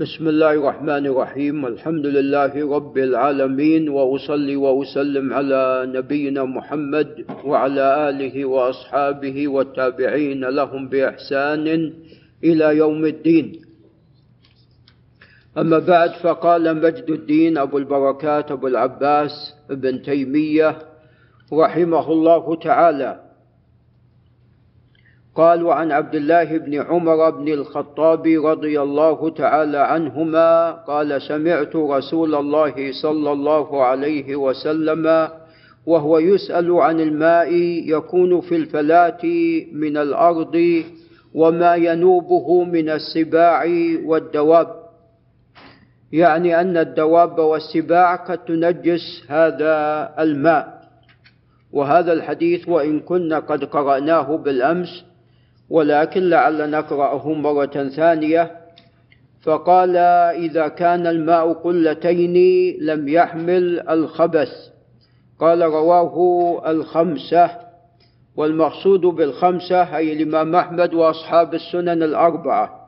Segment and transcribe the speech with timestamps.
[0.00, 1.66] بسم الله الرحمن الرحيم.
[1.66, 11.92] الحمد لله رب العالمين وأصلي وأسلم على نبينا محمد وعلى آله وأصحابه والتابعين لهم بإحسان
[12.44, 13.60] إلى يوم الدين.
[15.58, 20.78] أما بعد فقال مجد الدين أبو البركات أبو العباس ابن تيمية
[21.52, 23.20] رحمه الله تعالى
[25.40, 32.34] قال وعن عبد الله بن عمر بن الخطاب رضي الله تعالى عنهما قال سمعت رسول
[32.34, 35.28] الله صلى الله عليه وسلم
[35.86, 37.52] وهو يسأل عن الماء
[37.96, 39.24] يكون في الفلاة
[39.72, 40.82] من الأرض
[41.34, 43.64] وما ينوبه من السباع
[44.04, 44.68] والدواب.
[46.12, 49.74] يعني أن الدواب والسباع قد تنجس هذا
[50.18, 50.80] الماء.
[51.72, 55.09] وهذا الحديث وإن كنا قد قرأناه بالأمس
[55.70, 58.50] ولكن لعل نقرأه مرة ثانية.
[59.42, 59.96] فقال
[60.36, 62.34] إذا كان الماء قلتين
[62.80, 64.52] لم يحمل الخبث.
[65.38, 67.50] قال رواه الخمسة.
[68.36, 72.80] والمقصود بالخمسة أي الإمام أحمد وأصحاب السنن الأربعة.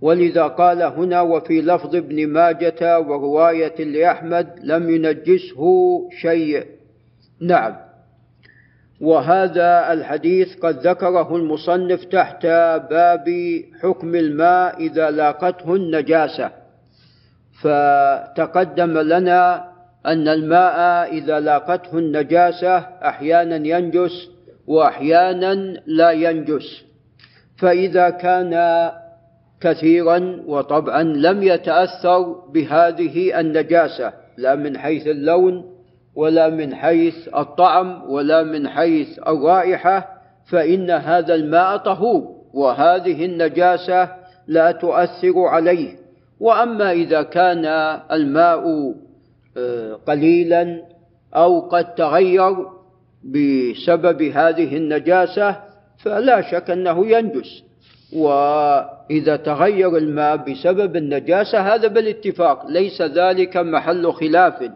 [0.00, 5.62] ولذا قال هنا وفي لفظ ابن ماجة ورواية لأحمد لم ينجسه
[6.20, 6.66] شيء.
[7.40, 7.87] نعم.
[9.00, 12.46] وهذا الحديث قد ذكره المصنف تحت
[12.90, 13.26] باب
[13.82, 16.50] حكم الماء إذا لاقته النجاسة.
[17.62, 19.64] فتقدم لنا
[20.06, 20.78] أن الماء
[21.12, 24.28] إذا لاقته النجاسة أحيانا ينجس
[24.66, 25.54] وأحيانا
[25.86, 26.84] لا ينجس.
[27.56, 28.90] فإذا كان
[29.60, 35.77] كثيرا وطبعا لم يتأثر بهذه النجاسة لا من حيث اللون
[36.18, 40.08] ولا من حيث الطعم ولا من حيث الرائحة
[40.46, 42.22] فإن هذا الماء طهور
[42.54, 44.08] وهذه النجاسة
[44.46, 45.96] لا تؤثر عليه.
[46.40, 47.64] وأما إذا كان
[48.12, 48.94] الماء
[49.56, 50.82] آه، قليلا
[51.34, 52.56] أو قد تغير
[53.24, 55.56] بسبب هذه النجاسة
[55.98, 57.62] فلا شك أنه ينجس.
[58.12, 64.70] وإذا تغير الماء بسبب النجاسة هذا بالاتفاق ليس ذلك محل خلاف.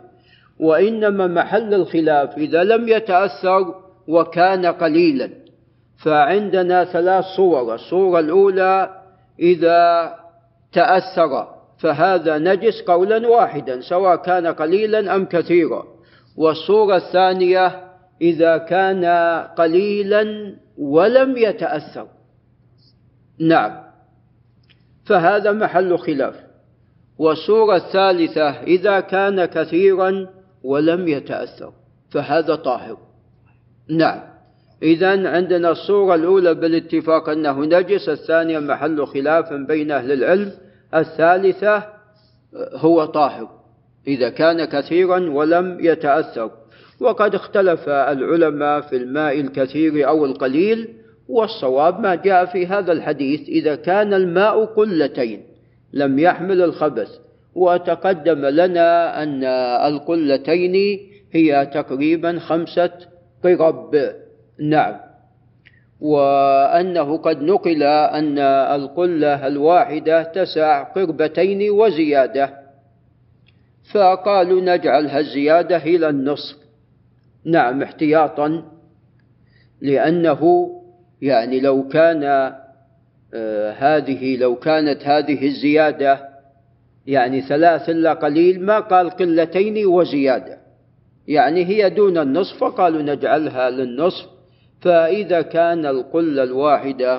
[0.60, 3.74] وإنما محل الخلاف إذا لم يتأثر
[4.08, 5.30] وكان قليلا.
[6.04, 7.74] فعندنا ثلاث صور.
[7.74, 9.02] الصورة الأولى
[9.38, 10.14] إذا
[10.72, 11.48] تأثر
[11.78, 15.84] فهذا نجس قولا واحدا سواء كان قليلا أم كثيرا.
[16.36, 17.80] والصورة الثانية
[18.22, 19.04] إذا كان
[19.56, 22.06] قليلا ولم يتأثر.
[23.38, 23.82] نعم.
[25.06, 26.34] فهذا محل خلاف.
[27.18, 30.26] والصورة الثالثة إذا كان كثيرا
[30.64, 31.72] ولم يتأثر
[32.10, 32.96] فهذا طاهر.
[33.88, 34.20] نعم.
[34.82, 40.52] إذا عندنا الصورة الأولى بالاتفاق أنه نجس الثانية محل خلاف بين أهل العلم
[40.94, 41.84] الثالثة
[42.74, 43.48] هو طاهر
[44.06, 46.50] إذا كان كثيرا ولم يتأثر.
[47.00, 50.88] وقد اختلف العلماء في الماء الكثير أو القليل
[51.28, 55.42] والصواب ما جاء في هذا الحديث إذا كان الماء قلتين
[55.92, 57.08] لم يحمل الخبث.
[57.54, 59.44] وتقدم لنا أن
[59.92, 61.00] القلتين
[61.32, 62.90] هي تقريبا خمسة
[63.44, 63.96] قرب.
[64.60, 64.94] نعم.
[66.00, 68.38] وأنه قد نقل أن
[68.74, 72.62] القلة الواحدة تسع قربتين وزيادة.
[73.94, 76.56] فقالوا نجعلها الزيادة إلى النصف.
[77.44, 78.62] نعم احتياطا.
[79.80, 80.70] لأنه
[81.22, 82.52] يعني لو كان
[83.34, 86.31] آه هذه لو كانت هذه الزيادة
[87.06, 90.58] يعني ثلاث إلا قليل ما قال قلتين وزيادة.
[91.28, 94.26] يعني هي دون النصف فقالوا نجعلها للنصف.
[94.80, 97.18] فإذا كان القلة الواحدة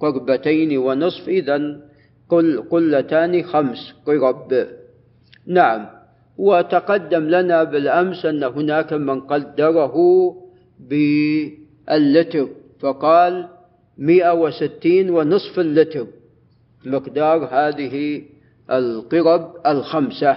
[0.00, 1.80] قربتين ونصف إذا
[2.28, 4.66] قل قلتان خمس قرب.
[5.46, 5.86] نعم.
[6.38, 9.96] وتقدم لنا بالأمس أن هناك من قدره
[10.80, 12.48] باللتر
[12.80, 13.48] فقال
[13.98, 16.06] مئة وستين ونصف اللتر.
[16.84, 18.22] مقدار هذه
[18.70, 20.36] القرب الخمسة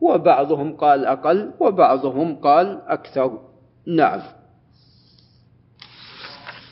[0.00, 3.38] وبعضهم قال أقل وبعضهم قال أكثر.
[3.86, 4.20] نعم.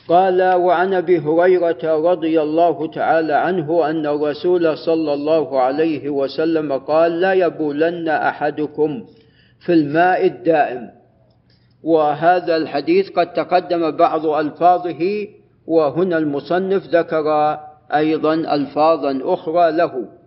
[0.07, 7.19] قال وعن أبي هريرة رضي الله تعالى عنه أن الرسول صلى الله عليه وسلم قال
[7.19, 9.05] لا يبولن أحدكم
[9.59, 10.89] في الماء الدائم.
[11.83, 15.27] وهذا الحديث قد تقدم بعض ألفاظه
[15.67, 17.59] وهنا المصنف ذكر
[17.93, 20.20] أيضا الفاظا أخرى له.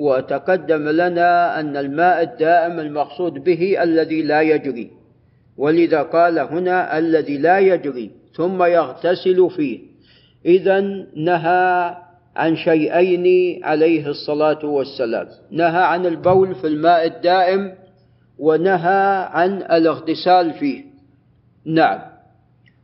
[0.00, 4.90] وتقدم لنا أن الماء الدائم المقصود به الذي لا يجري
[5.56, 9.78] ولذا قال هنا الذي لا يجري ثم يغتسل فيه.
[10.46, 10.80] إذا
[11.16, 11.96] نهى
[12.36, 13.24] عن شيئين
[13.64, 17.74] عليه الصلاة والسلام نهى عن البول في الماء الدائم
[18.38, 20.84] ونهى عن الاغتسال فيه.
[21.64, 22.00] نعم.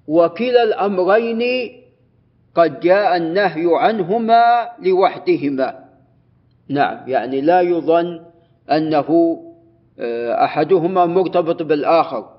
[0.09, 1.73] وكلا الأمرين
[2.55, 5.86] قد جاء النهي عنهما لوحدهما.
[6.69, 8.21] نعم يعني لا يظن
[8.71, 9.39] أنه
[10.01, 12.37] آه، أحدهما مرتبط بالآخر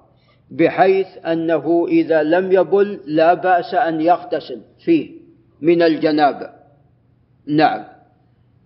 [0.52, 5.12] بحيث أنه إذا لم يبل لا بأس أن يغتسل فيه
[5.62, 6.50] من الجنابة.
[7.48, 7.84] نعم.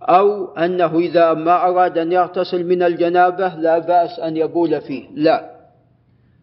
[0.02, 5.06] أو أنه إذا ما أراد أن يغتسل من الجنابة لا بأس أن يبول فيه.
[5.14, 5.52] لا.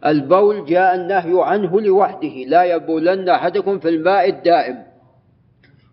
[0.07, 4.88] البول جاء النهي عنه لوحده لا يبولن أحدكم في الماء الدائم.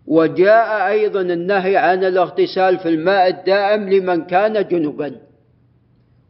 [0.06, 5.12] وجاء أيضا النهي عن الاغتسال في الماء الدائم لمن كان جنبا.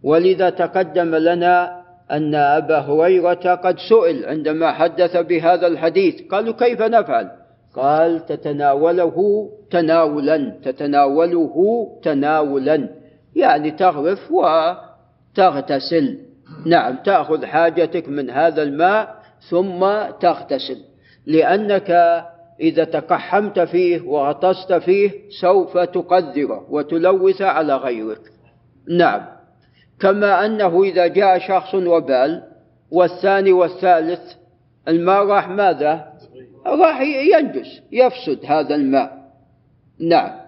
[0.02, 6.22] ولذا تقدم لنا أن أبا هريرة قد سئل عندما حدث بهذا الحديث.
[6.30, 7.30] قالوا كيف نفعل؟
[7.74, 12.88] قال تتناوله تناولا تتناوله تناولا.
[13.36, 16.18] يعني تغرف وتغتسل.
[16.66, 19.14] نعم تأخذ حاجتك من هذا الماء
[19.50, 19.86] ثم
[20.20, 20.78] تغتسل.
[21.26, 22.22] لأنك
[22.60, 25.10] إذا تقحمت فيه وغطست فيه
[25.40, 28.20] سوف تقذره وتلوث على غيرك.
[28.88, 29.26] نعم.
[30.00, 32.42] كما أنه إذا جاء شخص وبال
[32.90, 34.20] والثاني والثالث
[34.88, 36.12] الماء راح ماذا؟
[36.66, 39.30] راح ينجس يفسد هذا الماء.
[40.00, 40.46] نعم.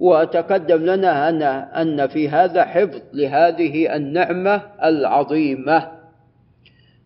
[0.00, 5.88] وتقدم لنا أن أن في هذا حفظ لهذه النعمة العظيمة.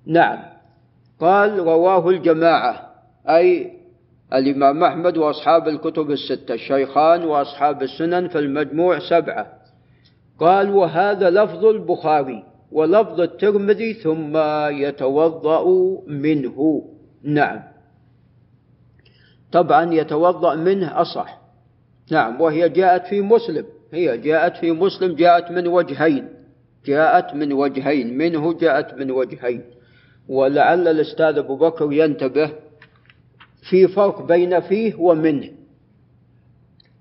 [0.07, 0.39] نعم.
[1.21, 2.95] قال رواه الجماعة
[3.29, 3.71] أي
[4.33, 9.53] الإمام أحمد وأصحاب الكتب الستة الشيخان وأصحاب السنن في المجموع سبعة.
[10.39, 14.37] قال وهذا لفظ البخاري ولفظ الترمذي ثم
[14.69, 15.65] يتوضأ
[16.07, 16.89] منه.
[17.23, 17.63] نعم.
[19.53, 21.41] طبعا يتوضأ منه أصح.
[22.11, 23.65] نعم وهي جاءت في مسلم.
[23.93, 26.29] هي جاءت في مسلم جاءت من وجهين.
[26.87, 29.63] جاءت من وجهين منه جاءت من وجهين.
[30.29, 32.51] ولعل الأستاذ أبو بكر ينتبه
[33.71, 35.51] في فرق بين فيه ومنه.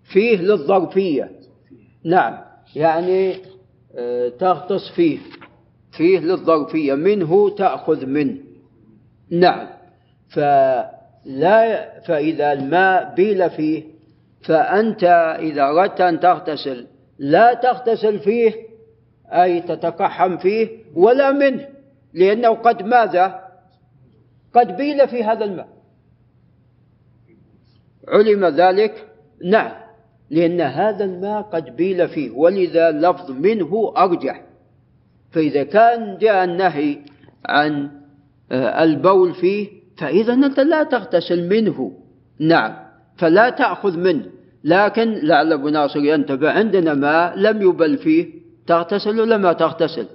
[0.03, 1.31] فيه للظرفية.
[2.03, 2.37] نعم.
[2.75, 3.35] يعني
[3.95, 5.17] آه، تغطس فيه.
[5.91, 6.93] فيه للظرفية.
[6.95, 8.37] منه تأخذ منه
[9.29, 9.67] نعم.
[10.29, 13.83] فلا فإذا الماء بيل فيه
[14.41, 15.03] فأنت
[15.39, 16.87] إذا أردت أن تغتسل
[17.19, 18.53] لا تغتسل فيه
[19.29, 21.67] أي تتقحم فيه ولا منه.
[22.13, 23.43] لأنه قد ماذا؟
[24.53, 25.67] قد بيل في هذا الماء.
[28.07, 29.07] علم ذلك؟
[29.43, 29.71] نعم
[30.29, 34.43] لأن هذا الماء قد بيل فيه ولذا لفظ منه أرجح.
[35.31, 36.97] فإذا كان جاء النهي
[37.45, 37.89] عن
[38.51, 39.67] آه، البول فيه
[39.97, 41.97] فإذا أنت لا تغتسل منه.
[42.39, 42.75] نعم
[43.17, 44.25] فلا تأخذ منه.
[44.63, 48.43] لكن لعل أبو ناصر ينتبه عندنا ماء لم يبل فيه.
[48.67, 50.07] تغتسل ولا ما تغتسل؟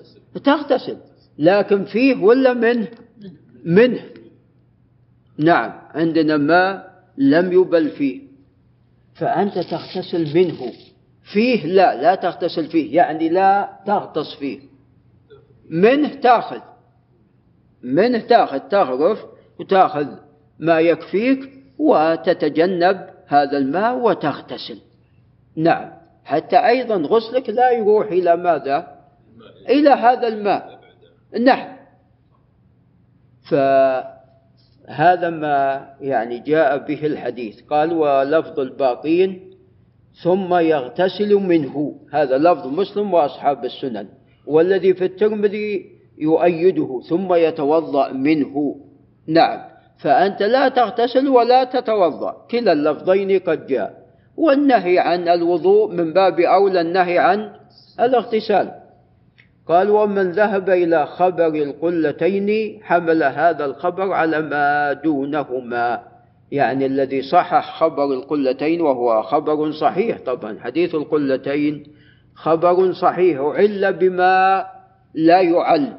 [0.45, 0.97] تغتسل.
[1.39, 2.89] لكن فيه ولا منه؟
[3.65, 4.01] منه.
[5.39, 8.23] نعم عندنا ماء لم يبل فيه.
[9.15, 10.73] فأنت تغتسل منه.
[11.23, 14.61] فيه لا لا تغتسل فيه يعني لا تغطس فيه.
[15.71, 16.61] منه تاخذ.
[17.83, 19.25] منه تاخذ تغرف
[19.61, 20.07] وتاخذ
[20.59, 24.79] ما يكفيك وتتجنب هذا الماء وتغتسل.
[25.57, 25.93] نعم
[26.25, 28.99] حتى أيضا غسلك لا يروح إلى ماذا؟
[29.69, 30.81] إلى هذا الماء.
[31.41, 31.79] نعم.
[34.89, 37.61] فهذا ما يعني جاء به الحديث.
[37.71, 39.51] قال ولفظ الباقين
[40.23, 41.95] ثم يغتسل منه.
[42.13, 44.07] هذا لفظ مسلم وأصحاب السنن.
[44.47, 45.87] والذي في الترمذي
[46.19, 48.77] يؤيده ثم يتوضأ منه.
[49.27, 49.61] نعم.
[49.99, 52.47] فأنت لا تغتسل ولا تتوضأ.
[52.51, 53.95] كلا اللفظين قد جاء.
[54.37, 57.51] والنهي عن الوضوء من باب أولى النهي عن
[58.01, 58.88] الاغتسال.
[59.69, 66.03] قال ومن ذهب إلى خبر القلتين حمل هذا الخبر على ما دونهما
[66.53, 70.19] يعني الذي صحح خبر القلتين وهو خبر صحيح.
[70.19, 71.87] طبعا حديث القلتين
[72.35, 74.67] خبر صحيح عل بما
[75.15, 75.93] لا يعل.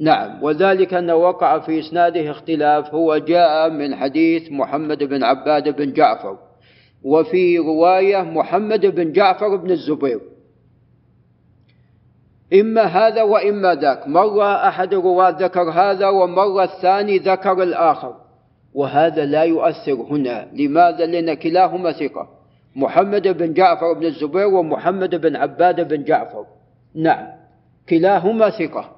[0.00, 5.92] نعم وذلك أنه وقع في إسناده اختلاف هو جاء من حديث محمد بن عباد بن
[5.92, 6.38] جعفر
[7.02, 10.20] وفي رواية محمد بن جعفر بن الزبير.
[12.52, 14.08] إما هذا وإما ذاك.
[14.08, 18.14] مرة أحد الرواة ذكر هذا ومرة الثاني ذكر الآخر.
[18.74, 20.48] وهذا لا يؤثر هنا.
[20.52, 22.28] لماذا؟ لأن كلاهما ثقة.
[22.76, 26.46] محمد بن جعفر بن الزبير ومحمد بن عباد بن جعفر.
[26.94, 27.26] نعم.
[27.88, 28.96] كلاهما ثقة.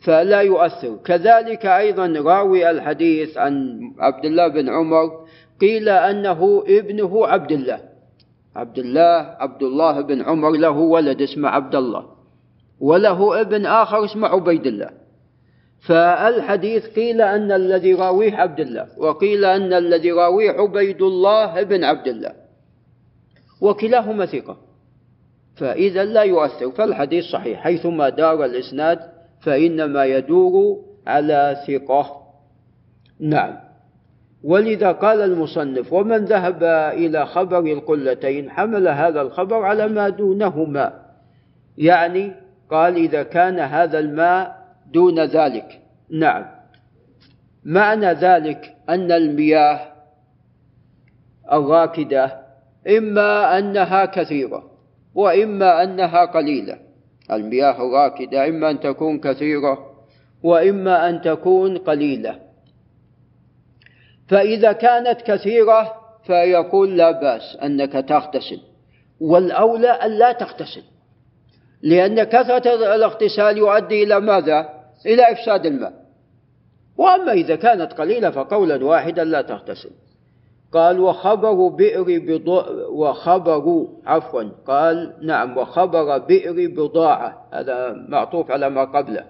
[0.00, 0.96] فلا يؤثر.
[1.04, 5.26] كذلك أيضا راوي الحديث عن عبد الله بن عمر
[5.60, 7.89] قيل أنه ابنه عبد الله.
[8.56, 12.06] عبد الله عبد الله بن عمر له ولد اسمه عبد الله
[12.80, 14.90] وله ابن آخر اسمه عبيد الله
[15.80, 22.08] فالحديث قيل أن الذي راويه عبد الله وقيل أن الذي راويه عبيد الله بن عبد
[22.08, 22.32] الله
[23.60, 24.56] وكلاهما ثقة.
[25.56, 28.98] فإذا لا يؤثر فالحديث صحيح حيثما دار الإسناد
[29.40, 32.06] فإنما يدور على ثقة.
[33.20, 33.69] نعم.
[34.44, 40.92] ولذا قال المصنف ومن ذهب إلى خبر القلتين حمل هذا الخبر على ما دونهما.
[41.78, 42.32] يعني
[42.70, 45.80] قال إذا كان هذا الماء دون ذلك.
[46.10, 46.46] نعم.
[47.64, 49.80] معنى ذلك أن المياه
[51.52, 52.40] الراكدة
[52.98, 54.70] إما أنها كثيرة
[55.14, 56.78] وإما أنها قليلة.
[57.32, 59.78] المياه الراكدة إما أن تكون كثيرة
[60.42, 62.49] وإما أن تكون قليلة.
[64.30, 65.94] فإذا كانت كثيرة
[66.26, 68.60] فيقول لا بأس أنك تغتسل.
[69.20, 70.82] والأولى أن لا تغتسل.
[71.82, 74.68] لأن كثرة الاغتسال يؤدي إلى ماذا؟
[75.06, 75.92] إلى إفساد الماء.
[76.96, 79.90] وأما إذا كانت قليلة فقولا واحدا لا تغتسل.
[80.72, 82.88] قال وخبر بئر بضاعة.
[82.90, 87.48] وخبر عفوا قال نعم وخبر بئر بضاعة.
[87.52, 89.24] هذا معطوف على ما قبله.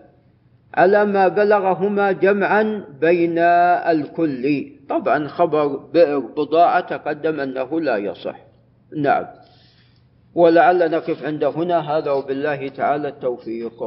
[0.74, 8.36] على ما بلغهما جمعا بين الكل؟ طبعا خبر بئر بضاعة تقدم أنه لا يصح.
[8.96, 9.26] نعم.
[10.34, 11.78] ولعل نقف عند هنا.
[11.78, 13.82] هذا وبالله تعالى التوفيق.